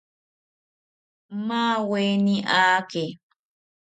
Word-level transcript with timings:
Maaweni 1.47 2.35
aake 2.63 3.03